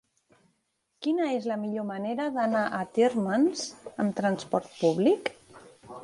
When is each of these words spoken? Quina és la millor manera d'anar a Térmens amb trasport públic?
Quina 1.07 1.25
és 1.33 1.43
la 1.49 1.57
millor 1.65 1.83
manera 1.89 2.25
d'anar 2.37 2.63
a 2.77 2.79
Térmens 2.95 3.65
amb 4.05 4.17
trasport 4.21 4.73
públic? 4.79 5.31